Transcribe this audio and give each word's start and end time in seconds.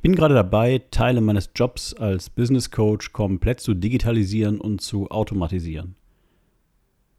Ich 0.00 0.02
bin 0.02 0.14
gerade 0.14 0.34
dabei, 0.34 0.80
Teile 0.90 1.20
meines 1.20 1.50
Jobs 1.54 1.92
als 1.92 2.30
Business 2.30 2.70
Coach 2.70 3.12
komplett 3.12 3.60
zu 3.60 3.74
digitalisieren 3.74 4.58
und 4.58 4.80
zu 4.80 5.10
automatisieren. 5.10 5.94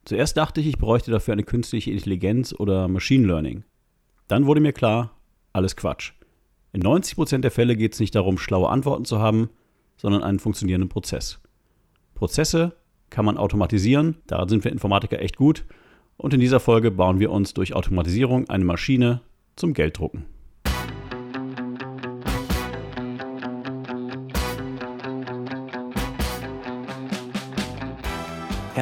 Zuerst 0.03 0.35
dachte 0.35 0.61
ich, 0.61 0.65
ich 0.65 0.79
bräuchte 0.79 1.11
dafür 1.11 1.33
eine 1.33 1.43
künstliche 1.43 1.91
Intelligenz 1.91 2.55
oder 2.57 2.87
Machine 2.87 3.27
Learning. 3.27 3.65
Dann 4.27 4.47
wurde 4.47 4.61
mir 4.61 4.73
klar, 4.73 5.15
alles 5.53 5.75
Quatsch. 5.75 6.13
In 6.73 6.81
90% 6.81 7.41
der 7.41 7.51
Fälle 7.51 7.75
geht 7.75 7.93
es 7.93 7.99
nicht 7.99 8.15
darum, 8.15 8.39
schlaue 8.39 8.69
Antworten 8.69 9.05
zu 9.05 9.19
haben, 9.19 9.51
sondern 9.97 10.23
einen 10.23 10.39
funktionierenden 10.39 10.89
Prozess. 10.89 11.39
Prozesse 12.15 12.75
kann 13.11 13.25
man 13.25 13.37
automatisieren, 13.37 14.17
daran 14.25 14.49
sind 14.49 14.63
wir 14.63 14.71
Informatiker 14.71 15.21
echt 15.21 15.37
gut, 15.37 15.65
und 16.17 16.33
in 16.33 16.39
dieser 16.39 16.59
Folge 16.59 16.89
bauen 16.89 17.19
wir 17.19 17.29
uns 17.29 17.53
durch 17.53 17.75
Automatisierung 17.75 18.49
eine 18.49 18.65
Maschine 18.65 19.21
zum 19.55 19.75
Gelddrucken. 19.75 20.25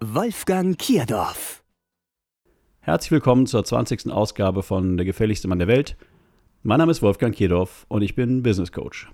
Wolfgang 0.00 0.78
Kierdorf. 0.78 1.62
Herzlich 2.80 3.10
willkommen 3.12 3.46
zur 3.46 3.64
20. 3.64 4.10
Ausgabe 4.10 4.62
von 4.62 4.96
Der 4.96 5.06
gefährlichste 5.06 5.48
Mann 5.48 5.58
der 5.58 5.68
Welt. 5.68 5.96
Mein 6.62 6.78
Name 6.78 6.90
ist 6.90 7.00
Wolfgang 7.00 7.34
Kierdorf 7.34 7.86
und 7.88 8.02
ich 8.02 8.14
bin 8.14 8.42
Business 8.42 8.72
Coach. 8.72 9.08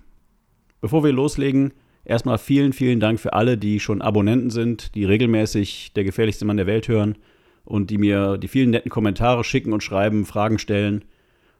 Bevor 0.81 1.03
wir 1.03 1.13
loslegen, 1.13 1.73
erstmal 2.03 2.37
vielen, 2.37 2.73
vielen 2.73 2.99
Dank 2.99 3.19
für 3.19 3.33
alle, 3.33 3.57
die 3.57 3.79
schon 3.79 4.01
Abonnenten 4.01 4.49
sind, 4.49 4.95
die 4.95 5.05
regelmäßig 5.05 5.93
Der 5.93 6.03
gefährlichste 6.03 6.45
Mann 6.45 6.57
der 6.57 6.67
Welt 6.67 6.87
hören 6.87 7.17
und 7.63 7.89
die 7.89 7.97
mir 7.97 8.37
die 8.37 8.47
vielen 8.47 8.71
netten 8.71 8.91
Kommentare 8.91 9.43
schicken 9.43 9.73
und 9.73 9.83
schreiben, 9.83 10.25
Fragen 10.25 10.59
stellen 10.59 11.05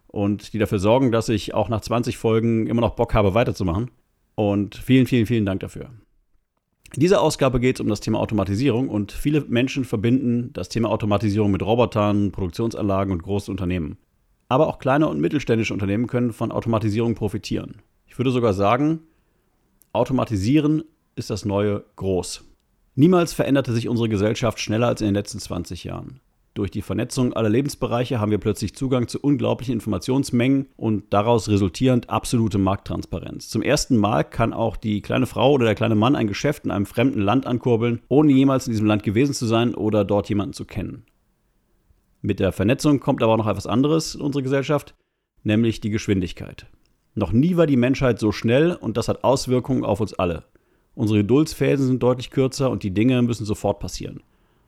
und 0.07 0.53
die 0.53 0.59
dafür 0.59 0.79
sorgen, 0.79 1.11
dass 1.11 1.29
ich 1.29 1.53
auch 1.53 1.69
nach 1.69 1.81
20 1.81 2.17
Folgen 2.17 2.67
immer 2.67 2.81
noch 2.81 2.95
Bock 2.95 3.13
habe, 3.13 3.33
weiterzumachen. 3.33 3.91
Und 4.35 4.75
vielen, 4.75 5.05
vielen, 5.05 5.25
vielen 5.25 5.45
Dank 5.45 5.61
dafür. 5.61 5.91
In 6.93 6.99
dieser 6.99 7.21
Ausgabe 7.21 7.61
geht 7.61 7.77
es 7.77 7.81
um 7.81 7.87
das 7.87 8.01
Thema 8.01 8.19
Automatisierung 8.19 8.89
und 8.89 9.13
viele 9.13 9.41
Menschen 9.41 9.85
verbinden 9.85 10.51
das 10.51 10.67
Thema 10.67 10.89
Automatisierung 10.89 11.49
mit 11.49 11.63
Robotern, 11.63 12.33
Produktionsanlagen 12.33 13.13
und 13.13 13.23
großen 13.23 13.49
Unternehmen. 13.49 13.97
Aber 14.49 14.67
auch 14.67 14.77
kleine 14.77 15.07
und 15.07 15.21
mittelständische 15.21 15.73
Unternehmen 15.73 16.07
können 16.07 16.33
von 16.33 16.51
Automatisierung 16.51 17.15
profitieren. 17.15 17.81
Ich 18.07 18.17
würde 18.17 18.31
sogar 18.31 18.53
sagen, 18.53 18.99
Automatisieren 19.93 20.83
ist 21.15 21.29
das 21.29 21.45
neue 21.45 21.83
Groß. 21.95 22.43
Niemals 22.95 23.31
veränderte 23.31 23.73
sich 23.73 23.87
unsere 23.87 24.09
Gesellschaft 24.09 24.59
schneller 24.59 24.87
als 24.87 24.99
in 24.99 25.07
den 25.07 25.15
letzten 25.15 25.39
20 25.39 25.85
Jahren. 25.85 26.19
Durch 26.53 26.69
die 26.69 26.81
Vernetzung 26.81 27.31
aller 27.31 27.47
Lebensbereiche 27.47 28.19
haben 28.19 28.31
wir 28.31 28.37
plötzlich 28.37 28.75
Zugang 28.75 29.07
zu 29.07 29.19
unglaublichen 29.21 29.73
Informationsmengen 29.73 30.67
und 30.75 31.13
daraus 31.13 31.47
resultierend 31.47 32.09
absolute 32.09 32.57
Markttransparenz. 32.57 33.47
Zum 33.47 33.61
ersten 33.61 33.95
Mal 33.95 34.23
kann 34.25 34.51
auch 34.51 34.75
die 34.75 35.01
kleine 35.01 35.27
Frau 35.27 35.53
oder 35.53 35.63
der 35.63 35.75
kleine 35.75 35.95
Mann 35.95 36.17
ein 36.17 36.27
Geschäft 36.27 36.65
in 36.65 36.71
einem 36.71 36.85
fremden 36.85 37.21
Land 37.21 37.47
ankurbeln, 37.47 38.01
ohne 38.09 38.33
jemals 38.33 38.67
in 38.67 38.73
diesem 38.73 38.85
Land 38.85 39.03
gewesen 39.03 39.33
zu 39.33 39.45
sein 39.45 39.73
oder 39.75 40.03
dort 40.03 40.27
jemanden 40.27 40.51
zu 40.51 40.65
kennen. 40.65 41.05
Mit 42.21 42.41
der 42.41 42.51
Vernetzung 42.51 42.99
kommt 42.99 43.23
aber 43.23 43.33
auch 43.33 43.37
noch 43.37 43.47
etwas 43.47 43.65
anderes 43.65 44.15
in 44.15 44.21
unsere 44.21 44.43
Gesellschaft, 44.43 44.93
nämlich 45.43 45.79
die 45.79 45.89
Geschwindigkeit. 45.89 46.67
Noch 47.15 47.31
nie 47.31 47.55
war 47.55 47.65
die 47.65 47.77
Menschheit 47.77 48.19
so 48.19 48.33
schnell 48.33 48.73
und 48.73 48.97
das 48.97 49.07
hat 49.07 49.23
Auswirkungen 49.23 49.85
auf 49.85 50.01
uns 50.01 50.13
alle. 50.13 50.43
Unsere 50.95 51.19
Geduldsphasen 51.19 51.87
sind 51.87 52.03
deutlich 52.03 52.29
kürzer 52.29 52.69
und 52.69 52.83
die 52.83 52.93
Dinge 52.93 53.21
müssen 53.21 53.45
sofort 53.45 53.79
passieren. 53.79 54.21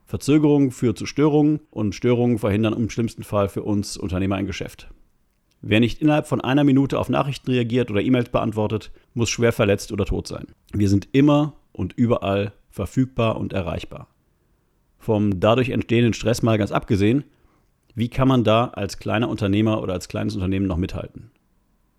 Verzögerung 0.05 0.71
führt 0.71 0.97
zu 0.97 1.05
Störungen 1.05 1.61
und 1.71 1.95
Störungen 1.95 2.37
verhindern 2.37 2.73
im 2.73 2.89
schlimmsten 2.89 3.23
Fall 3.23 3.49
für 3.49 3.63
uns 3.63 3.97
Unternehmer 3.97 4.35
ein 4.35 4.45
Geschäft. 4.45 4.89
Wer 5.61 5.79
nicht 5.79 6.01
innerhalb 6.01 6.27
von 6.27 6.41
einer 6.41 6.65
Minute 6.65 6.99
auf 6.99 7.07
Nachrichten 7.07 7.49
reagiert 7.51 7.89
oder 7.89 8.01
E-Mails 8.01 8.29
beantwortet, 8.29 8.91
muss 9.13 9.29
schwer 9.29 9.53
verletzt 9.53 9.93
oder 9.93 10.05
tot 10.05 10.27
sein. 10.27 10.47
Wir 10.73 10.89
sind 10.89 11.07
immer 11.13 11.53
und 11.71 11.93
überall 11.93 12.51
verfügbar 12.69 13.37
und 13.37 13.53
erreichbar. 13.53 14.07
Vom 14.99 15.39
dadurch 15.39 15.69
entstehenden 15.69 16.13
Stress 16.13 16.43
mal 16.43 16.57
ganz 16.57 16.71
abgesehen, 16.71 17.23
wie 17.95 18.09
kann 18.09 18.27
man 18.27 18.43
da 18.43 18.65
als 18.67 18.99
kleiner 18.99 19.29
Unternehmer 19.29 19.81
oder 19.81 19.93
als 19.93 20.07
kleines 20.07 20.35
Unternehmen 20.35 20.65
noch 20.65 20.77
mithalten? 20.77 21.31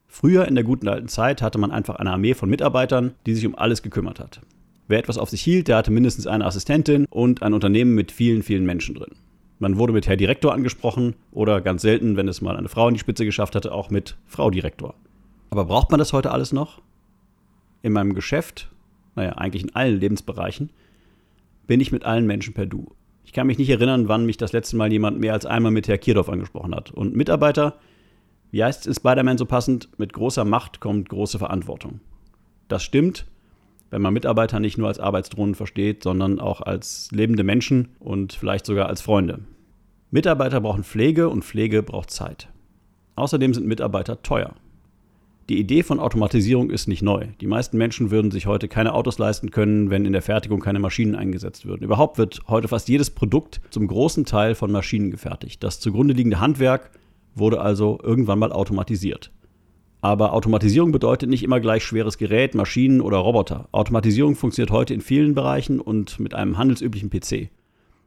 Früher 0.06 0.47
in 0.47 0.54
der 0.54 0.65
guten 0.65 0.88
alten 0.88 1.09
Zeit 1.09 1.41
hatte 1.41 1.59
man 1.59 1.71
einfach 1.71 1.97
eine 1.97 2.12
Armee 2.12 2.34
von 2.34 2.50
Mitarbeitern, 2.50 3.15
die 3.26 3.34
sich 3.34 3.47
um 3.47 3.54
alles 3.54 3.82
gekümmert 3.82 4.21
hat. 4.21 4.41
Wer 4.87 4.99
etwas 4.99 5.19
auf 5.19 5.31
sich 5.31 5.43
hielt, 5.43 5.69
der 5.69 5.77
hatte 5.78 5.91
mindestens 5.91 6.27
eine 6.27 6.45
Assistentin 6.45 7.06
und 7.09 7.43
ein 7.43 7.55
Unternehmen 7.55 7.95
mit 7.95 8.12
vielen, 8.12 8.43
vielen 8.43 8.67
Menschen 8.67 8.95
drin. 8.95 9.12
Man 9.59 9.78
wurde 9.78 9.93
mit 9.93 10.06
Herr 10.06 10.17
Direktor 10.17 10.53
angesprochen 10.53 11.15
oder 11.33 11.61
ganz 11.61 11.83
selten, 11.83 12.17
wenn 12.17 12.28
es 12.28 12.43
mal 12.43 12.56
eine 12.56 12.69
Frau 12.69 12.89
in 12.89 12.95
die 12.95 13.00
Spitze 13.00 13.25
geschafft 13.25 13.55
hatte, 13.55 13.72
auch 13.72 13.89
mit 13.89 14.17
Frau 14.27 14.50
Direktor. 14.50 14.95
Aber 15.50 15.65
braucht 15.65 15.91
man 15.91 15.99
das 15.99 16.12
heute 16.12 16.33
alles 16.33 16.53
noch? 16.53 16.83
In 17.81 17.93
meinem 17.93 18.15
Geschäft, 18.15 18.71
naja, 19.15 19.33
eigentlich 19.33 19.62
in 19.62 19.75
allen 19.75 20.00
Lebensbereichen, 20.00 20.71
bin 21.66 21.81
ich 21.81 21.93
mit 21.93 22.05
allen 22.05 22.27
Menschen 22.27 22.53
per 22.53 22.66
Du. 22.66 22.93
Ich 23.25 23.33
kann 23.33 23.47
mich 23.47 23.59
nicht 23.59 23.71
erinnern, 23.71 24.09
wann 24.09 24.27
mich 24.27 24.37
das 24.37 24.53
letzte 24.53 24.77
Mal 24.77 24.93
jemand 24.93 25.19
mehr 25.19 25.33
als 25.33 25.47
einmal 25.47 25.72
mit 25.72 25.89
Herr 25.89 25.99
Kierdorf 25.99 26.28
angesprochen 26.28 26.75
hat. 26.75 26.91
Und 26.91 27.16
Mitarbeiter, 27.16 27.78
wie 28.51 28.62
heißt 28.62 28.83
es 28.83 28.87
in 28.87 28.95
Spider-Man 28.95 29.39
so 29.39 29.47
passend? 29.47 29.89
Mit 29.97 30.12
großer 30.12 30.45
Macht 30.45 30.81
kommt 30.81 31.09
große 31.09 31.39
Verantwortung. 31.39 32.01
Das 32.69 32.83
stimmt, 32.83 33.27
wenn 33.91 34.03
man 34.03 34.15
Mitarbeiter 34.15 34.61
nicht 34.61 34.78
nur 34.78 34.89
als 34.89 34.99
Arbeitsdrohnen 34.99 35.55
versteht, 35.55 36.03
sondern 36.03 36.41
auch 36.41 36.61
als 36.61 37.09
lebende 37.12 37.45
Menschen 37.45 37.91
und 37.99 38.33
vielleicht 38.33 38.67
sogar 38.67 38.89
als 38.89 39.00
Freunde. 39.00 39.41
Mitarbeiter 40.11 40.61
brauchen 40.61 40.84
Pflege 40.84 41.28
und 41.28 41.45
Pflege 41.45 41.83
braucht 41.83 42.11
Zeit. 42.11 42.49
Außerdem 43.17 43.55
sind 43.55 43.67
Mitarbeiter 43.67 44.22
teuer. 44.22 44.55
Die 45.50 45.59
Idee 45.59 45.83
von 45.83 46.00
Automatisierung 46.00 46.71
ist 46.71 46.89
nicht 46.89 47.03
neu. 47.03 47.27
Die 47.41 47.47
meisten 47.47 47.77
Menschen 47.77 48.11
würden 48.11 48.31
sich 48.31 48.47
heute 48.47 48.67
keine 48.67 48.95
Autos 48.95 49.19
leisten 49.19 49.50
können, 49.50 49.91
wenn 49.91 50.06
in 50.06 50.15
der 50.15 50.22
Fertigung 50.22 50.61
keine 50.61 50.78
Maschinen 50.78 51.15
eingesetzt 51.15 51.66
würden. 51.66 51.84
Überhaupt 51.84 52.16
wird 52.16 52.41
heute 52.49 52.69
fast 52.69 52.89
jedes 52.89 53.11
Produkt 53.11 53.61
zum 53.69 53.87
großen 53.87 54.25
Teil 54.25 54.55
von 54.55 54.72
Maschinen 54.72 55.11
gefertigt. 55.11 55.62
Das 55.62 55.81
zugrunde 55.81 56.15
liegende 56.15 56.41
Handwerk 56.41 56.91
wurde 57.34 57.61
also 57.61 57.99
irgendwann 58.03 58.39
mal 58.39 58.53
automatisiert. 58.53 59.33
Aber 60.04 60.34
Automatisierung 60.34 60.92
bedeutet 60.92 61.31
nicht 61.31 61.42
immer 61.42 61.60
gleich 61.60 61.82
schweres 61.82 62.19
Gerät, 62.19 62.54
Maschinen 62.54 63.00
oder 63.00 63.16
Roboter. 63.16 63.70
Automatisierung 63.72 64.37
funktioniert 64.37 64.70
heute 64.70 64.92
in 64.92 65.00
vielen 65.00 65.34
Bereichen 65.34 65.81
und 65.81 66.20
mit 66.20 66.34
einem 66.34 66.59
handelsüblichen 66.59 67.09
PC. 67.09 67.48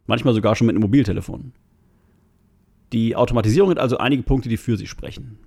Manchmal 0.06 0.36
sogar 0.36 0.56
schon 0.56 0.68
mit 0.68 0.76
einem 0.76 0.84
Mobiltelefon. 0.84 1.54
Die 2.94 3.16
Automatisierung 3.16 3.72
hat 3.72 3.80
also 3.80 3.98
einige 3.98 4.22
Punkte, 4.22 4.48
die 4.48 4.58
für 4.58 4.78
sie 4.78 4.86
sprechen. 4.86 5.40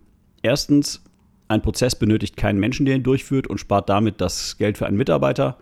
Erstens, 0.43 1.05
ein 1.47 1.63
Prozess 1.63 1.95
benötigt 1.95 2.37
keinen 2.37 2.59
Menschen, 2.59 2.85
der 2.85 2.97
ihn 2.97 3.05
durchführt 3.05 3.47
und 3.47 3.59
spart 3.59 3.89
damit 3.89 4.21
das 4.21 4.59
Geld 4.59 4.77
für 4.77 4.87
einen 4.87 4.97
Mitarbeiter 4.97 5.57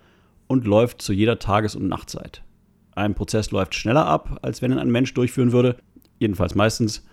und 0.47 0.67
läuft 0.67 1.03
zu 1.03 1.13
jeder 1.13 1.39
Tages- 1.39 1.77
und 1.77 1.87
Nachtzeit. 1.87 2.43
Ein 2.95 3.15
Prozess 3.15 3.51
läuft 3.51 3.75
schneller 3.75 4.07
ab, 4.07 4.39
als 4.41 4.63
wenn 4.63 4.73
ihn 4.73 4.79
ein 4.79 4.91
Mensch 4.91 5.13
durchführen 5.13 5.53
würde, 5.53 5.77
jedenfalls 6.19 6.55
meistens, 6.55 7.07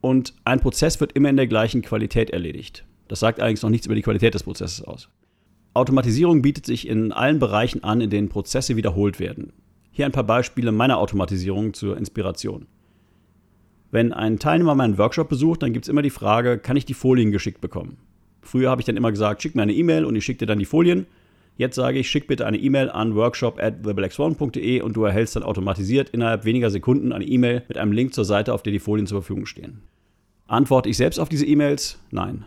und 0.00 0.32
ein 0.44 0.60
Prozess 0.60 0.98
wird 1.02 1.12
immer 1.12 1.28
in 1.28 1.36
der 1.36 1.48
gleichen 1.48 1.82
Qualität 1.82 2.30
erledigt. 2.30 2.86
Das 3.10 3.18
sagt 3.18 3.40
allerdings 3.40 3.62
noch 3.62 3.70
nichts 3.70 3.86
über 3.86 3.96
die 3.96 4.02
Qualität 4.02 4.34
des 4.34 4.44
Prozesses 4.44 4.84
aus. 4.84 5.08
Automatisierung 5.74 6.42
bietet 6.42 6.64
sich 6.64 6.86
in 6.86 7.10
allen 7.10 7.40
Bereichen 7.40 7.82
an, 7.82 8.00
in 8.00 8.08
denen 8.08 8.28
Prozesse 8.28 8.76
wiederholt 8.76 9.18
werden. 9.18 9.52
Hier 9.90 10.06
ein 10.06 10.12
paar 10.12 10.22
Beispiele 10.22 10.70
meiner 10.70 10.98
Automatisierung 10.98 11.74
zur 11.74 11.96
Inspiration. 11.96 12.68
Wenn 13.90 14.12
ein 14.12 14.38
Teilnehmer 14.38 14.76
meinen 14.76 14.96
Workshop 14.96 15.28
besucht, 15.28 15.64
dann 15.64 15.72
gibt 15.72 15.86
es 15.86 15.88
immer 15.88 16.02
die 16.02 16.10
Frage, 16.10 16.58
kann 16.58 16.76
ich 16.76 16.84
die 16.84 16.94
Folien 16.94 17.32
geschickt 17.32 17.60
bekommen? 17.60 17.96
Früher 18.42 18.70
habe 18.70 18.80
ich 18.80 18.86
dann 18.86 18.96
immer 18.96 19.10
gesagt, 19.10 19.42
schick 19.42 19.56
mir 19.56 19.62
eine 19.62 19.74
E-Mail 19.74 20.04
und 20.04 20.14
ich 20.14 20.24
schicke 20.24 20.38
dir 20.38 20.46
dann 20.46 20.60
die 20.60 20.64
Folien. 20.64 21.06
Jetzt 21.56 21.74
sage 21.74 21.98
ich, 21.98 22.08
schick 22.08 22.28
bitte 22.28 22.46
eine 22.46 22.58
E-Mail 22.58 22.90
an 22.90 23.16
workshop 23.16 23.60
at 23.60 23.82
theblackswan.de 23.82 24.82
und 24.82 24.96
du 24.96 25.02
erhältst 25.02 25.34
dann 25.34 25.42
automatisiert 25.42 26.10
innerhalb 26.10 26.44
weniger 26.44 26.70
Sekunden 26.70 27.12
eine 27.12 27.24
E-Mail 27.24 27.64
mit 27.66 27.76
einem 27.76 27.90
Link 27.90 28.14
zur 28.14 28.24
Seite, 28.24 28.54
auf 28.54 28.62
der 28.62 28.72
die 28.72 28.78
Folien 28.78 29.08
zur 29.08 29.20
Verfügung 29.20 29.46
stehen. 29.46 29.82
Antworte 30.46 30.88
ich 30.88 30.96
selbst 30.96 31.18
auf 31.18 31.28
diese 31.28 31.44
E-Mails? 31.44 31.98
Nein. 32.12 32.44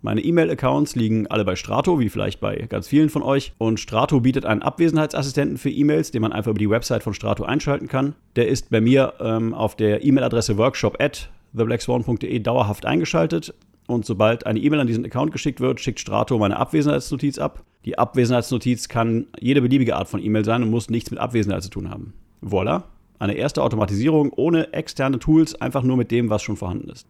Meine 0.00 0.20
E-Mail-Accounts 0.20 0.94
liegen 0.94 1.26
alle 1.26 1.44
bei 1.44 1.56
Strato, 1.56 1.98
wie 1.98 2.08
vielleicht 2.08 2.38
bei 2.38 2.54
ganz 2.68 2.86
vielen 2.86 3.08
von 3.08 3.22
euch. 3.22 3.52
Und 3.58 3.80
Strato 3.80 4.20
bietet 4.20 4.46
einen 4.46 4.62
Abwesenheitsassistenten 4.62 5.58
für 5.58 5.70
E-Mails, 5.70 6.12
den 6.12 6.22
man 6.22 6.32
einfach 6.32 6.50
über 6.50 6.58
die 6.58 6.70
Website 6.70 7.02
von 7.02 7.14
Strato 7.14 7.44
einschalten 7.44 7.88
kann. 7.88 8.14
Der 8.36 8.46
ist 8.46 8.70
bei 8.70 8.80
mir 8.80 9.14
ähm, 9.20 9.54
auf 9.54 9.74
der 9.74 10.04
E-Mail-Adresse 10.04 10.56
workshop 10.56 11.02
at 11.02 11.30
theblackswan.de 11.56 12.38
dauerhaft 12.38 12.86
eingeschaltet. 12.86 13.54
und 13.88 14.04
sobald 14.04 14.46
eine 14.46 14.60
E-Mail 14.60 14.80
an 14.80 14.86
diesen 14.86 15.04
Account 15.04 15.32
geschickt 15.32 15.60
wird, 15.60 15.80
schickt 15.80 15.98
Strato 15.98 16.38
meine 16.38 16.58
Abwesenheitsnotiz 16.58 17.38
ab. 17.38 17.64
Die 17.84 17.98
Abwesenheitsnotiz 17.98 18.88
kann 18.88 19.26
jede 19.40 19.62
beliebige 19.62 19.96
Art 19.96 20.08
von 20.08 20.22
E-Mail 20.22 20.44
sein 20.44 20.62
und 20.62 20.70
muss 20.70 20.90
nichts 20.90 21.10
mit 21.10 21.18
Abwesenheit 21.18 21.62
zu 21.62 21.70
tun 21.70 21.90
haben. 21.90 22.12
Voila, 22.40 22.84
eine 23.18 23.32
erste 23.34 23.62
Automatisierung 23.62 24.32
ohne 24.36 24.72
externe 24.74 25.18
Tools, 25.18 25.54
einfach 25.60 25.82
nur 25.82 25.96
mit 25.96 26.10
dem, 26.10 26.30
was 26.30 26.42
schon 26.42 26.56
vorhanden 26.56 26.90
ist. 26.90 27.06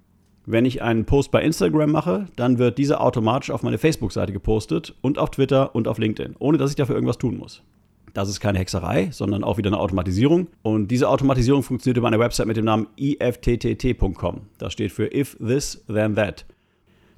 Wenn 0.51 0.65
ich 0.65 0.81
einen 0.81 1.05
Post 1.05 1.31
bei 1.31 1.43
Instagram 1.43 1.93
mache, 1.93 2.25
dann 2.37 2.57
wird 2.57 2.79
dieser 2.79 3.03
automatisch 3.03 3.51
auf 3.51 3.63
meine 3.63 3.77
Facebook-Seite 3.77 4.33
gepostet 4.33 4.95
und 5.03 5.19
auf 5.19 5.31
Twitter 5.31 5.75
und 5.75 5.87
auf 5.87 5.99
LinkedIn, 5.99 6.37
ohne 6.39 6.57
dass 6.57 6.71
ich 6.71 6.77
dafür 6.77 6.95
irgendwas 6.95 7.19
tun 7.19 7.37
muss. 7.37 7.63
Das 8.15 8.31
ist 8.31 8.41
keine 8.41 8.59
Hexerei, 8.59 9.11
sondern 9.13 9.45
auch 9.45 9.59
wieder 9.59 9.69
eine 9.69 9.79
Automatisierung. 9.79 10.47
Und 10.63 10.89
diese 10.89 11.11
Automatisierung 11.11 11.63
funktioniert 11.63 11.99
über 11.99 12.07
eine 12.07 12.19
Website 12.19 12.47
mit 12.47 12.57
dem 12.57 12.65
Namen 12.65 12.87
ifttt.com. 12.97 14.41
Das 14.57 14.73
steht 14.73 14.91
für 14.91 15.15
If 15.15 15.37
This 15.37 15.85
Then 15.87 16.15
That. 16.15 16.47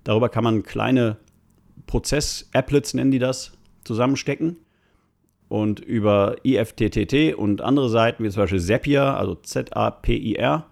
Darüber 0.02 0.28
kann 0.28 0.42
man 0.42 0.64
kleine 0.64 1.16
Prozess-Applets, 1.86 2.94
nennen 2.94 3.12
die 3.12 3.20
das, 3.20 3.52
zusammenstecken. 3.84 4.56
Und 5.48 5.78
über 5.78 6.34
IFTTT 6.42 7.36
und 7.36 7.60
andere 7.60 7.90
Seiten, 7.90 8.24
wie 8.24 8.30
zum 8.30 8.42
Beispiel 8.42 8.60
Zapier, 8.60 9.04
also 9.04 9.36
Z-A-P-I-R, 9.36 10.69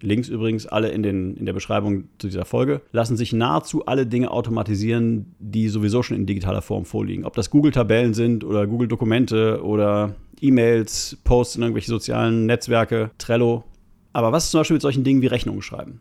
Links 0.00 0.28
übrigens 0.28 0.66
alle 0.66 0.88
in, 0.90 1.02
den, 1.02 1.36
in 1.36 1.46
der 1.46 1.52
Beschreibung 1.52 2.04
zu 2.18 2.26
dieser 2.26 2.44
Folge, 2.44 2.82
lassen 2.92 3.16
sich 3.16 3.32
nahezu 3.32 3.86
alle 3.86 4.06
Dinge 4.06 4.30
automatisieren, 4.30 5.34
die 5.38 5.68
sowieso 5.68 6.02
schon 6.02 6.16
in 6.16 6.26
digitaler 6.26 6.62
Form 6.62 6.84
vorliegen. 6.84 7.24
Ob 7.24 7.34
das 7.34 7.50
Google-Tabellen 7.50 8.12
sind 8.12 8.44
oder 8.44 8.66
Google-Dokumente 8.66 9.62
oder 9.62 10.14
E-Mails, 10.40 11.18
Posts 11.24 11.56
in 11.56 11.62
irgendwelche 11.62 11.90
sozialen 11.90 12.46
Netzwerke, 12.46 13.10
Trello. 13.18 13.64
Aber 14.12 14.32
was 14.32 14.44
ist 14.44 14.50
zum 14.50 14.60
Beispiel 14.60 14.74
mit 14.74 14.82
solchen 14.82 15.04
Dingen 15.04 15.22
wie 15.22 15.26
Rechnungen 15.26 15.62
schreiben? 15.62 16.00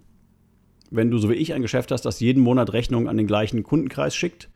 Wenn 0.92 1.10
du 1.10 1.18
so 1.18 1.30
wie 1.30 1.36
ich 1.36 1.54
ein 1.54 1.62
Geschäft 1.62 1.92
hast, 1.92 2.02
das 2.04 2.20
jeden 2.20 2.44
Monat 2.44 2.74
Rechnungen 2.74 3.08
an 3.08 3.18
den 3.18 3.26
gleichen 3.26 3.64
Kundenkreis 3.64 4.16
schickt, 4.16 4.50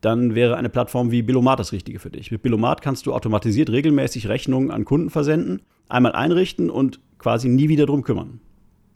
dann 0.00 0.34
wäre 0.34 0.56
eine 0.56 0.68
Plattform 0.68 1.10
wie 1.12 1.22
Billomat 1.22 1.60
das 1.60 1.72
Richtige 1.72 2.00
für 2.00 2.10
dich. 2.10 2.30
Mit 2.32 2.42
Billomat 2.42 2.82
kannst 2.82 3.06
du 3.06 3.14
automatisiert 3.14 3.70
regelmäßig 3.70 4.28
Rechnungen 4.28 4.70
an 4.70 4.84
Kunden 4.84 5.10
versenden, 5.10 5.62
einmal 5.88 6.12
einrichten 6.12 6.68
und 6.68 7.00
quasi 7.18 7.48
nie 7.48 7.68
wieder 7.68 7.86
drum 7.86 8.02
kümmern. 8.02 8.40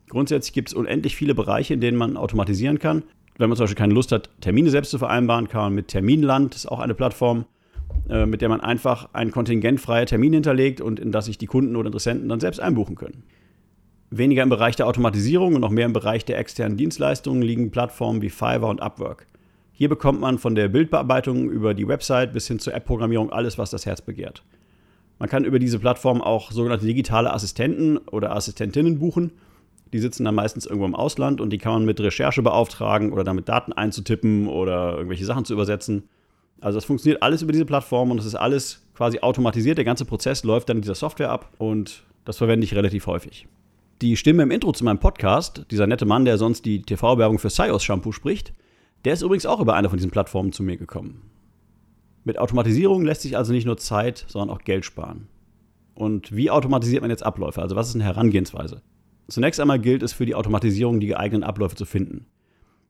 Grundsätzlich 0.09 0.53
gibt 0.53 0.69
es 0.69 0.75
unendlich 0.75 1.17
viele 1.17 1.35
Bereiche, 1.35 1.75
in 1.75 1.81
denen 1.81 1.97
man 1.97 2.17
automatisieren 2.17 2.79
kann. 2.79 3.03
Wenn 3.39 3.49
man 3.49 3.57
zum 3.57 3.65
Beispiel 3.65 3.79
keine 3.79 3.95
Lust 3.95 4.13
hat, 4.13 4.31
Termine 4.41 4.71
selbst 4.71 4.91
zu 4.91 4.99
vereinbaren, 4.99 5.49
kann 5.49 5.63
man 5.63 5.75
mit 5.75 5.89
Terminland, 5.89 6.55
das 6.55 6.65
ist 6.65 6.71
auch 6.71 6.79
eine 6.79 6.95
Plattform, 6.95 7.45
äh, 8.09 8.25
mit 8.25 8.41
der 8.41 8.49
man 8.49 8.61
einfach 8.61 9.13
einen 9.13 9.31
kontingentfreien 9.31 10.07
Termin 10.07 10.33
hinterlegt 10.33 10.81
und 10.81 11.01
in 11.01 11.13
das 11.13 11.27
sich 11.27 11.39
die 11.39 11.47
Kunden 11.47 11.77
oder 11.77 11.89
Interessenten 11.89 12.29
dann 12.29 12.41
selbst 12.41 12.61
einbuchen 12.61 12.95
können. 12.95 13.25
Weniger 14.11 14.43
im 14.43 14.49
Bereich 14.49 14.77
der 14.77 14.87
Automatisierung 14.87 15.55
und 15.55 15.61
noch 15.61 15.71
mehr 15.71 15.87
im 15.87 15.93
Bereich 15.93 16.25
der 16.25 16.39
externen 16.39 16.79
Dienstleistungen 16.79 17.43
liegen 17.43 17.71
Plattformen 17.71 18.23
wie 18.23 18.31
Fiverr 18.31 18.69
und 18.69 18.81
Upwork. 18.81 19.27
Hier 19.73 19.89
bekommt 19.89 20.21
man 20.21 20.39
von 20.39 20.55
der 20.55 20.69
Bildbearbeitung 20.69 21.51
über 21.51 21.75
die 21.75 21.89
Website 21.89 22.33
bis 22.33 22.47
hin 22.47 22.59
zur 22.59 22.73
App-Programmierung 22.73 23.31
alles, 23.31 23.59
was 23.59 23.71
das 23.71 23.85
Herz 23.85 24.01
begehrt. 24.01 24.43
Man 25.19 25.29
kann 25.29 25.45
über 25.45 25.59
diese 25.59 25.79
Plattform 25.79 26.23
auch 26.23 26.53
sogenannte 26.53 26.87
digitale 26.87 27.33
Assistenten 27.33 27.99
oder 27.99 28.35
Assistentinnen 28.35 28.99
buchen 28.99 29.33
die 29.93 29.99
sitzen 29.99 30.25
dann 30.25 30.35
meistens 30.35 30.67
irgendwo 30.67 30.87
im 30.87 30.95
Ausland 30.95 31.41
und 31.41 31.51
die 31.51 31.59
kann 31.59 31.73
man 31.73 31.85
mit 31.85 32.01
Recherche 32.01 32.43
beauftragen 32.43 33.13
oder 33.13 33.25
damit 33.25 33.49
Daten 33.49 33.73
einzutippen 33.73 34.49
oder 34.49 34.97
irgendwelche 34.97 35.25
Sachen 35.25 35.45
zu 35.45 35.53
übersetzen. 35.53 36.09
Also 36.61 36.77
das 36.77 36.85
funktioniert 36.85 37.23
alles 37.23 37.43
über 37.43 37.53
diese 37.53 37.67
Plattform 37.67 38.11
und 38.11 38.19
es 38.19 38.27
ist 38.27 38.35
alles 38.35 38.83
quasi 38.95 39.21
automatisiert. 39.21 39.79
Der 39.79 39.85
ganze 39.85 40.05
Prozess 40.05 40.43
läuft 40.43 40.69
dann 40.69 40.79
in 40.79 40.83
dieser 40.83 40.95
Software 40.95 41.31
ab 41.31 41.53
und 41.59 42.05
das 42.25 42.39
verwende 42.39 42.65
ich 42.65 42.75
relativ 42.75 43.07
häufig. 43.07 43.47
Die 44.03 44.17
Stimme 44.17 44.43
im 44.43 44.51
Intro 44.51 44.73
zu 44.73 44.85
meinem 44.85 44.99
Podcast, 44.99 45.67
dieser 45.71 45.87
nette 45.87 46.05
Mann, 46.05 46.25
der 46.25 46.39
sonst 46.39 46.65
die 46.65 46.83
TV-Werbung 46.83 47.39
für 47.39 47.51
Sios 47.51 47.85
Shampoo 47.85 48.13
spricht, 48.13 48.53
der 49.05 49.13
ist 49.15 49.23
übrigens 49.23 49.47
auch 49.47 49.61
über 49.61 49.75
eine 49.75 49.89
von 49.89 49.97
diesen 49.97 50.11
Plattformen 50.11 50.53
zu 50.53 50.63
mir 50.63 50.77
gekommen. 50.77 51.31
Mit 52.25 52.39
Automatisierung 52.39 53.05
lässt 53.05 53.23
sich 53.23 53.37
also 53.37 53.53
nicht 53.53 53.67
nur 53.67 53.77
Zeit, 53.77 54.25
sondern 54.29 54.55
auch 54.55 54.63
Geld 54.63 54.85
sparen. 54.85 55.29
Und 55.95 56.35
wie 56.35 56.51
automatisiert 56.51 57.03
man 57.03 57.11
jetzt 57.11 57.25
Abläufe? 57.25 57.63
Also 57.63 57.77
was 57.77 57.89
ist 57.89 57.95
eine 57.95 58.05
Herangehensweise? 58.05 58.83
Zunächst 59.29 59.61
einmal 59.61 59.79
gilt 59.79 60.03
es 60.03 60.13
für 60.13 60.27
die 60.27 60.35
Automatisierung, 60.35 61.01
die 61.01 61.09
geeigneten 61.09 61.45
Abläufe 61.45 61.77
zu 61.77 61.85
finden. 61.85 62.27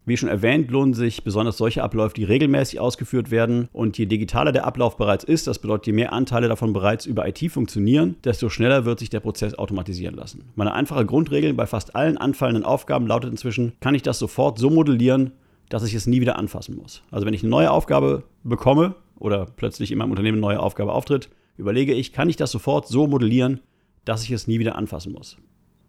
Wie 0.09 0.17
schon 0.17 0.29
erwähnt, 0.29 0.71
lohnen 0.71 0.95
sich 0.95 1.25
besonders 1.25 1.57
solche 1.57 1.83
Abläufe, 1.83 2.15
die 2.15 2.23
regelmäßig 2.23 2.79
ausgeführt 2.79 3.33
werden. 3.33 3.69
Und 3.73 3.99
je 3.99 4.07
digitaler 4.07 4.53
der 4.53 4.65
Ablauf 4.65 4.97
bereits 4.97 5.25
ist, 5.25 5.49
das 5.49 5.59
bedeutet, 5.59 5.89
je 5.89 5.95
mehr 5.95 6.13
Anteile 6.13 6.47
davon 6.47 6.73
bereits 6.73 7.07
über 7.07 7.27
IT 7.27 7.51
funktionieren, 7.51 8.15
desto 8.23 8.49
schneller 8.49 8.85
wird 8.85 9.01
sich 9.01 9.11
der 9.11 9.19
Prozess 9.19 9.55
automatisieren 9.55 10.15
lassen. 10.15 10.45
Meine 10.55 10.75
einfache 10.75 11.05
Grundregel 11.05 11.55
bei 11.55 11.67
fast 11.67 11.97
allen 11.97 12.19
anfallenden 12.19 12.65
Aufgaben 12.65 13.09
lautet 13.09 13.33
inzwischen, 13.33 13.73
kann 13.81 13.97
ich 13.97 14.03
das 14.03 14.21
sofort 14.21 14.61
so 14.61 14.71
modellieren, 14.71 15.33
dass 15.71 15.83
ich 15.83 15.95
es 15.95 16.07
nie 16.07 16.21
wieder 16.21 16.39
anfassen 16.39 16.77
muss. 16.77 17.03
Also 17.11 17.27
wenn 17.27 17.35
ich 17.35 17.43
eine 17.43 17.51
neue 17.51 17.73
Aufgabe 17.73 18.23
bekomme 18.45 18.95
oder 19.19 19.45
plötzlich 19.45 19.91
in 19.91 19.99
meinem 19.99 20.11
Unternehmen 20.11 20.37
eine 20.37 20.47
neue 20.47 20.61
Aufgabe 20.61 20.93
auftritt, 20.93 21.31
überlege 21.57 21.95
ich, 21.95 22.13
kann 22.13 22.29
ich 22.29 22.37
das 22.37 22.53
sofort 22.53 22.87
so 22.87 23.09
modellieren, 23.09 23.59
dass 24.05 24.23
ich 24.23 24.31
es 24.31 24.47
nie 24.47 24.61
wieder 24.61 24.77
anfassen 24.77 25.13
muss. 25.13 25.37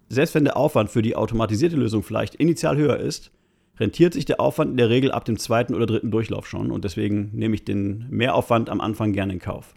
Selbst 0.09 0.35
wenn 0.35 0.45
der 0.45 0.57
Aufwand 0.57 0.89
für 0.89 1.01
die 1.01 1.15
automatisierte 1.15 1.75
Lösung 1.75 2.03
vielleicht 2.03 2.35
initial 2.35 2.77
höher 2.77 2.97
ist, 2.97 3.31
rentiert 3.79 4.13
sich 4.13 4.25
der 4.25 4.39
Aufwand 4.39 4.71
in 4.71 4.77
der 4.77 4.89
Regel 4.89 5.11
ab 5.11 5.25
dem 5.25 5.37
zweiten 5.37 5.75
oder 5.75 5.85
dritten 5.85 6.11
Durchlauf 6.11 6.47
schon 6.47 6.71
und 6.71 6.83
deswegen 6.83 7.31
nehme 7.33 7.55
ich 7.55 7.65
den 7.65 8.07
Mehraufwand 8.09 8.69
am 8.69 8.81
Anfang 8.81 9.13
gerne 9.13 9.33
in 9.33 9.39
Kauf. 9.39 9.73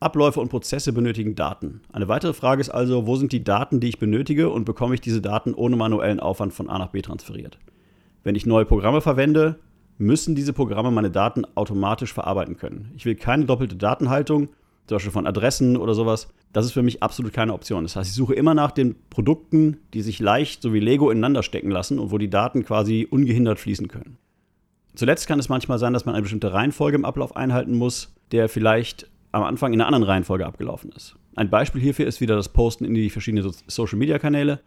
Abläufe 0.00 0.40
und 0.40 0.48
Prozesse 0.48 0.92
benötigen 0.92 1.36
Daten. 1.36 1.82
Eine 1.92 2.08
weitere 2.08 2.32
Frage 2.32 2.60
ist 2.60 2.70
also, 2.70 3.06
wo 3.06 3.14
sind 3.14 3.30
die 3.30 3.44
Daten, 3.44 3.78
die 3.78 3.88
ich 3.88 4.00
benötige 4.00 4.50
und 4.50 4.64
bekomme 4.64 4.94
ich 4.94 5.00
diese 5.00 5.22
Daten 5.22 5.54
ohne 5.54 5.76
manuellen 5.76 6.18
Aufwand 6.18 6.52
von 6.52 6.68
A 6.68 6.78
nach 6.78 6.88
B 6.88 7.02
transferiert? 7.02 7.58
Wenn 8.24 8.34
ich 8.34 8.44
neue 8.44 8.64
Programme 8.64 9.00
verwende, 9.00 9.60
müssen 9.98 10.34
diese 10.34 10.52
Programme 10.52 10.90
meine 10.90 11.10
Daten 11.10 11.44
automatisch 11.54 12.12
verarbeiten 12.12 12.56
können. 12.56 12.90
Ich 12.96 13.04
will 13.04 13.14
keine 13.14 13.44
doppelte 13.44 13.76
Datenhaltung 13.76 14.48
zum 14.86 14.96
Beispiel 14.96 15.12
von 15.12 15.26
Adressen 15.26 15.76
oder 15.76 15.94
sowas, 15.94 16.28
das 16.52 16.66
ist 16.66 16.72
für 16.72 16.82
mich 16.82 17.02
absolut 17.02 17.32
keine 17.32 17.54
Option. 17.54 17.84
Das 17.84 17.96
heißt, 17.96 18.10
ich 18.10 18.16
suche 18.16 18.34
immer 18.34 18.54
nach 18.54 18.72
den 18.72 18.96
Produkten, 19.10 19.78
die 19.94 20.02
sich 20.02 20.18
leicht, 20.18 20.62
so 20.62 20.74
wie 20.74 20.80
Lego, 20.80 21.10
ineinander 21.10 21.42
stecken 21.42 21.70
lassen 21.70 21.98
und 21.98 22.10
wo 22.10 22.18
die 22.18 22.30
Daten 22.30 22.64
quasi 22.64 23.06
ungehindert 23.10 23.58
fließen 23.58 23.88
können. 23.88 24.18
Zuletzt 24.94 25.26
kann 25.26 25.38
es 25.38 25.48
manchmal 25.48 25.78
sein, 25.78 25.94
dass 25.94 26.04
man 26.04 26.14
eine 26.14 26.22
bestimmte 26.22 26.52
Reihenfolge 26.52 26.96
im 26.96 27.04
Ablauf 27.04 27.36
einhalten 27.36 27.74
muss, 27.74 28.14
der 28.30 28.48
vielleicht 28.48 29.08
am 29.30 29.42
Anfang 29.42 29.72
in 29.72 29.80
einer 29.80 29.86
anderen 29.86 30.04
Reihenfolge 30.04 30.44
abgelaufen 30.44 30.92
ist. 30.94 31.16
Ein 31.34 31.48
Beispiel 31.48 31.80
hierfür 31.80 32.06
ist 32.06 32.20
wieder 32.20 32.36
das 32.36 32.50
Posten 32.50 32.84
in 32.84 32.92
die 32.92 33.08
verschiedenen 33.08 33.50
Social-Media-Kanäle. 33.66 34.60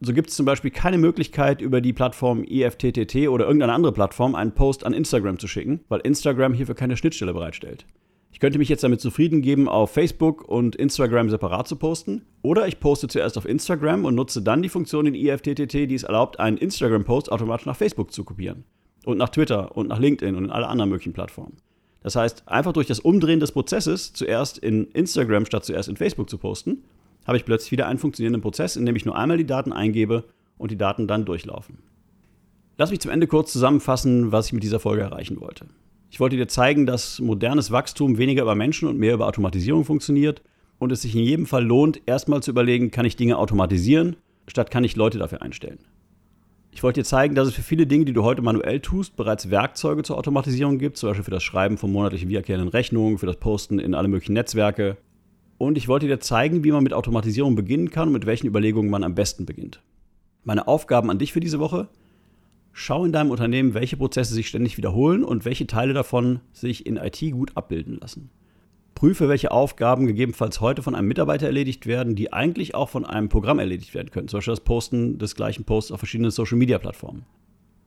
So 0.00 0.14
gibt 0.14 0.30
es 0.30 0.36
zum 0.36 0.46
Beispiel 0.46 0.70
keine 0.70 0.96
Möglichkeit, 0.96 1.60
über 1.60 1.82
die 1.82 1.92
Plattform 1.92 2.44
IFTTT 2.44 3.28
oder 3.28 3.44
irgendeine 3.46 3.74
andere 3.74 3.92
Plattform 3.92 4.34
einen 4.34 4.52
Post 4.52 4.86
an 4.86 4.94
Instagram 4.94 5.38
zu 5.38 5.48
schicken, 5.48 5.80
weil 5.88 6.00
Instagram 6.00 6.54
hierfür 6.54 6.74
keine 6.74 6.96
Schnittstelle 6.96 7.34
bereitstellt. 7.34 7.84
Ich 8.30 8.40
könnte 8.40 8.58
mich 8.58 8.68
jetzt 8.68 8.84
damit 8.84 9.00
zufrieden 9.00 9.42
geben, 9.42 9.68
auf 9.68 9.90
Facebook 9.90 10.48
und 10.48 10.76
Instagram 10.76 11.30
separat 11.30 11.66
zu 11.66 11.76
posten. 11.76 12.22
Oder 12.42 12.68
ich 12.68 12.78
poste 12.78 13.08
zuerst 13.08 13.36
auf 13.38 13.46
Instagram 13.46 14.04
und 14.04 14.14
nutze 14.14 14.42
dann 14.42 14.62
die 14.62 14.68
Funktion 14.68 15.06
in 15.06 15.14
IFTTT, 15.14 15.72
die 15.72 15.94
es 15.94 16.04
erlaubt, 16.04 16.38
einen 16.38 16.56
Instagram-Post 16.58 17.32
automatisch 17.32 17.66
nach 17.66 17.76
Facebook 17.76 18.12
zu 18.12 18.24
kopieren. 18.24 18.64
Und 19.04 19.18
nach 19.18 19.30
Twitter 19.30 19.76
und 19.76 19.88
nach 19.88 19.98
LinkedIn 19.98 20.36
und 20.36 20.44
in 20.44 20.50
alle 20.50 20.68
anderen 20.68 20.90
möglichen 20.90 21.14
Plattformen. 21.14 21.56
Das 22.02 22.14
heißt, 22.14 22.46
einfach 22.46 22.72
durch 22.72 22.86
das 22.86 23.00
Umdrehen 23.00 23.40
des 23.40 23.52
Prozesses, 23.52 24.12
zuerst 24.12 24.58
in 24.58 24.88
Instagram 24.92 25.46
statt 25.46 25.64
zuerst 25.64 25.88
in 25.88 25.96
Facebook 25.96 26.30
zu 26.30 26.38
posten, 26.38 26.84
habe 27.26 27.36
ich 27.36 27.44
plötzlich 27.44 27.72
wieder 27.72 27.86
einen 27.86 27.98
funktionierenden 27.98 28.42
Prozess, 28.42 28.76
in 28.76 28.86
dem 28.86 28.96
ich 28.96 29.04
nur 29.04 29.16
einmal 29.16 29.36
die 29.36 29.46
Daten 29.46 29.72
eingebe 29.72 30.24
und 30.56 30.70
die 30.70 30.78
Daten 30.78 31.06
dann 31.06 31.24
durchlaufen. 31.24 31.78
Lass 32.76 32.90
mich 32.90 33.00
zum 33.00 33.10
Ende 33.10 33.26
kurz 33.26 33.52
zusammenfassen, 33.52 34.30
was 34.30 34.46
ich 34.46 34.52
mit 34.52 34.62
dieser 34.62 34.80
Folge 34.80 35.02
erreichen 35.02 35.40
wollte. 35.40 35.66
Ich 36.10 36.20
wollte 36.20 36.36
dir 36.36 36.48
zeigen, 36.48 36.86
dass 36.86 37.20
modernes 37.20 37.70
Wachstum 37.70 38.18
weniger 38.18 38.42
über 38.42 38.54
Menschen 38.54 38.88
und 38.88 38.98
mehr 38.98 39.14
über 39.14 39.26
Automatisierung 39.26 39.84
funktioniert 39.84 40.42
und 40.78 40.92
es 40.92 41.02
sich 41.02 41.14
in 41.14 41.22
jedem 41.22 41.46
Fall 41.46 41.64
lohnt, 41.64 42.00
erstmal 42.06 42.42
zu 42.42 42.50
überlegen, 42.50 42.90
kann 42.90 43.04
ich 43.04 43.16
Dinge 43.16 43.36
automatisieren, 43.36 44.16
statt 44.46 44.70
kann 44.70 44.84
ich 44.84 44.96
Leute 44.96 45.18
dafür 45.18 45.42
einstellen. 45.42 45.78
Ich 46.70 46.82
wollte 46.82 47.00
dir 47.00 47.04
zeigen, 47.04 47.34
dass 47.34 47.48
es 47.48 47.54
für 47.54 47.62
viele 47.62 47.86
Dinge, 47.86 48.04
die 48.04 48.12
du 48.12 48.22
heute 48.22 48.40
manuell 48.40 48.80
tust, 48.80 49.16
bereits 49.16 49.50
Werkzeuge 49.50 50.02
zur 50.02 50.16
Automatisierung 50.16 50.78
gibt, 50.78 50.96
zum 50.96 51.10
Beispiel 51.10 51.24
für 51.24 51.30
das 51.30 51.42
Schreiben 51.42 51.76
von 51.76 51.90
monatlichen 51.90 52.28
wiederkehrenden 52.28 52.68
Rechnungen, 52.68 53.18
für 53.18 53.26
das 53.26 53.36
Posten 53.36 53.78
in 53.78 53.94
alle 53.94 54.08
möglichen 54.08 54.34
Netzwerke. 54.34 54.96
Und 55.56 55.76
ich 55.76 55.88
wollte 55.88 56.06
dir 56.06 56.20
zeigen, 56.20 56.62
wie 56.62 56.70
man 56.70 56.84
mit 56.84 56.92
Automatisierung 56.92 57.56
beginnen 57.56 57.90
kann 57.90 58.08
und 58.08 58.14
mit 58.14 58.26
welchen 58.26 58.46
Überlegungen 58.46 58.90
man 58.90 59.02
am 59.02 59.16
besten 59.16 59.44
beginnt. 59.44 59.82
Meine 60.44 60.68
Aufgaben 60.68 61.10
an 61.10 61.18
dich 61.18 61.32
für 61.32 61.40
diese 61.40 61.58
Woche. 61.58 61.88
Schau 62.80 63.04
in 63.04 63.10
deinem 63.10 63.32
Unternehmen, 63.32 63.74
welche 63.74 63.96
Prozesse 63.96 64.34
sich 64.34 64.46
ständig 64.46 64.76
wiederholen 64.76 65.24
und 65.24 65.44
welche 65.44 65.66
Teile 65.66 65.94
davon 65.94 66.38
sich 66.52 66.86
in 66.86 66.96
IT 66.96 67.18
gut 67.32 67.50
abbilden 67.56 67.98
lassen. 68.00 68.30
Prüfe, 68.94 69.28
welche 69.28 69.50
Aufgaben 69.50 70.06
gegebenenfalls 70.06 70.60
heute 70.60 70.84
von 70.84 70.94
einem 70.94 71.08
Mitarbeiter 71.08 71.46
erledigt 71.46 71.86
werden, 71.86 72.14
die 72.14 72.32
eigentlich 72.32 72.76
auch 72.76 72.88
von 72.88 73.04
einem 73.04 73.28
Programm 73.28 73.58
erledigt 73.58 73.94
werden 73.94 74.12
können, 74.12 74.28
zum 74.28 74.38
Beispiel 74.38 74.52
das 74.52 74.60
Posten 74.60 75.18
des 75.18 75.34
gleichen 75.34 75.64
Posts 75.64 75.90
auf 75.90 75.98
verschiedenen 75.98 76.30
Social-Media-Plattformen. 76.30 77.24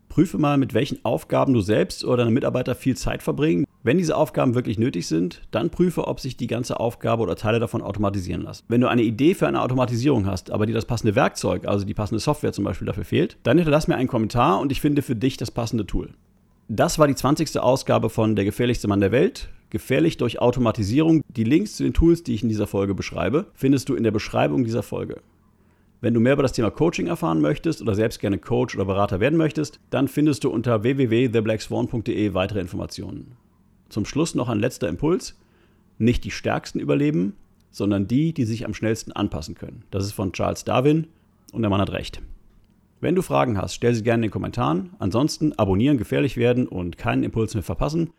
Prüfe 0.10 0.38
mal, 0.38 0.58
mit 0.58 0.74
welchen 0.74 1.06
Aufgaben 1.06 1.54
du 1.54 1.62
selbst 1.62 2.04
oder 2.04 2.18
deine 2.18 2.32
Mitarbeiter 2.32 2.76
viel 2.76 2.98
Zeit 2.98 3.24
verbringen, 3.24 3.64
Wenn 3.84 3.98
diese 3.98 4.16
Aufgaben 4.16 4.54
wirklich 4.54 4.78
nötig 4.78 5.08
sind, 5.08 5.42
dann 5.50 5.72
prüfe, 5.72 6.08
ob 6.08 6.20
sich 6.20 6.38
die 6.38 6.46
ganze 6.46 6.80
Aufgabe 6.80 7.24
oder 7.24 7.36
Teile 7.36 7.60
davon 7.60 7.82
automatisieren 7.82 8.44
lassen. 8.44 8.66
Wenn 8.68 8.82
du 8.82 8.88
eine 8.88 9.02
Idee 9.02 9.34
für 9.34 9.48
eine 9.48 9.60
Automatisierung 9.62 10.28
hast, 10.28 10.52
aber 10.52 10.68
dir 10.68 10.76
das 10.76 10.86
passende 10.86 11.16
Werkzeug, 11.16 11.66
also 11.66 11.84
die 11.84 11.96
passende 11.96 12.20
Software 12.20 12.54
zum 12.54 12.64
Beispiel 12.64 12.86
dafür 12.86 13.06
fehlt, 13.06 13.38
dann 13.42 13.58
hinterlass 13.58 13.88
mir 13.88 13.96
einen 13.96 14.08
Kommentar 14.08 14.60
und 14.60 14.72
ich 14.72 14.82
finde 14.82 15.02
für 15.02 15.16
dich 15.16 15.36
das 15.38 15.50
passende 15.50 15.88
Tool. 15.88 16.14
Das 16.68 17.00
war 17.00 17.08
die 17.08 17.16
20. 17.16 17.60
Ausgabe 17.60 18.12
von 18.12 18.36
Der 18.36 18.46
gefährlichste 18.46 18.88
Mann 18.88 19.00
der 19.00 19.12
Welt. 19.12 19.50
Gefährlich 19.72 20.18
durch 20.18 20.40
Automatisierung. 20.40 21.24
Die 21.28 21.44
Links 21.44 21.76
zu 21.76 21.84
den 21.84 21.94
Tools, 21.94 22.22
die 22.22 22.36
ich 22.36 22.44
in 22.44 22.50
dieser 22.50 22.68
Folge 22.68 22.94
beschreibe, 22.94 23.48
findest 23.56 23.90
du 23.90 23.96
in 23.96 24.04
der 24.04 24.12
Beschreibung 24.12 24.64
dieser 24.64 24.84
Folge. 24.84 25.22
Wenn 26.02 26.14
du 26.14 26.20
mehr 26.20 26.34
über 26.34 26.44
das 26.44 26.54
Thema 26.54 26.70
Coaching 26.70 27.08
erfahren 27.08 27.42
möchtest 27.42 27.82
oder 27.82 27.96
selbst 27.96 28.20
gerne 28.20 28.38
Coach 28.38 28.76
oder 28.76 28.86
Berater 28.86 29.20
werden 29.20 29.38
möchtest, 29.38 29.80
dann 29.90 30.08
findest 30.08 30.44
du 30.44 30.50
unter 30.50 30.84
www.theblackswan.de 30.84 32.34
weitere 32.36 32.60
Informationen. 32.60 33.38
Zum 33.92 34.06
Schluss 34.06 34.36
noch 34.36 34.48
ein 34.48 34.60
letzter 34.60 34.88
Impuls. 34.88 35.38
Nicht 35.98 36.24
die 36.24 36.32
Stärksten 36.32 36.80
überleben, 36.80 37.36
sondern 37.72 38.08
die, 38.08 38.34
die 38.34 38.46
sich 38.46 38.66
am 38.66 38.74
schnellsten 38.74 39.12
anpassen 39.12 39.54
können. 39.56 39.84
Das 39.92 40.06
ist 40.06 40.14
von 40.14 40.32
Charles 40.32 40.64
Darwin 40.64 41.08
und 41.52 41.62
der 41.62 41.70
Mann 41.70 41.82
hat 41.82 41.92
recht. 41.92 42.22
Wenn 43.02 43.16
du 43.16 43.22
Fragen 43.22 43.58
hast, 43.58 43.76
stell 43.76 43.94
sie 43.94 44.04
gerne 44.04 44.22
in 44.22 44.30
den 44.30 44.32
Kommentaren. 44.32 44.92
Ansonsten 45.00 45.54
abonnieren, 45.54 45.98
gefährlich 45.98 46.38
werden 46.38 46.68
und 46.68 46.98
keinen 46.98 47.24
Impuls 47.24 47.54
mehr 47.54 47.64
verpassen. 47.64 48.12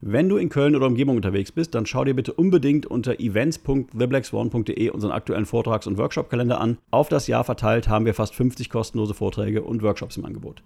Wenn 0.00 0.28
du 0.28 0.36
in 0.36 0.50
Köln 0.50 0.76
oder 0.76 0.86
Umgebung 0.86 1.16
unterwegs 1.16 1.50
bist, 1.50 1.74
dann 1.74 1.86
schau 1.86 2.04
dir 2.04 2.14
bitte 2.14 2.34
unbedingt 2.34 2.86
unter 2.86 3.18
events.theblackswan.de 3.18 4.90
unseren 4.90 5.10
aktuellen 5.10 5.46
Vortrags- 5.46 5.86
und 5.86 5.98
Workshop-Kalender 5.98 6.60
an. 6.60 6.78
Auf 6.90 7.08
das 7.08 7.26
Jahr 7.26 7.44
verteilt 7.44 7.88
haben 7.88 8.04
wir 8.04 8.14
fast 8.14 8.34
50 8.34 8.70
kostenlose 8.70 9.14
Vorträge 9.14 9.62
und 9.62 9.82
Workshops 9.82 10.18
im 10.18 10.26
Angebot. 10.26 10.62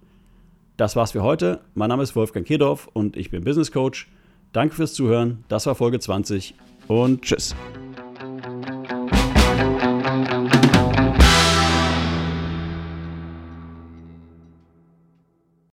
Das 0.75 0.95
war's 0.95 1.13
für 1.13 1.23
heute. 1.23 1.61
Mein 1.73 1.89
Name 1.89 2.03
ist 2.03 2.15
Wolfgang 2.15 2.45
Kedorf 2.45 2.89
und 2.91 3.15
ich 3.15 3.31
bin 3.31 3.43
Business 3.43 3.71
Coach. 3.71 4.09
Danke 4.53 4.75
fürs 4.75 4.93
Zuhören. 4.93 5.43
Das 5.47 5.65
war 5.65 5.75
Folge 5.75 5.99
20 5.99 6.55
und 6.87 7.21
tschüss. 7.21 7.55